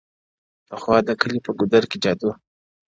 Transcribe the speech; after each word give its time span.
پخوا 0.67 0.97
د 1.07 1.09
كلي 1.21 1.39
په 1.45 1.51
گودر 1.59 1.83
كي 1.89 1.97
جـادو_ 2.03 2.29